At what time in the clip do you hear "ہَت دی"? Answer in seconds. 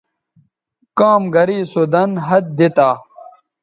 2.27-2.67